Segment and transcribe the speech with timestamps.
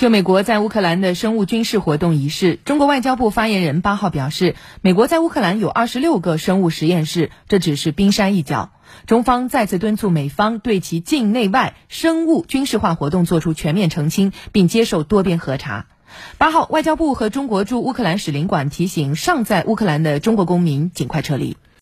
[0.00, 8.70] 就美国在乌克兰的生物军事活动一事中国外交部发言人八号表示美国在乌克兰有二十六个生物实验室这只是冰山一角。
[9.04, 15.84] 中方再次敦促美方对其境内外生物军事化活动作出全面澄清并接受多边核查。
[16.38, 21.58] 八号外交部和中国驻乌克兰使领馆提醒尚在乌克兰的中国公民尽快撤离。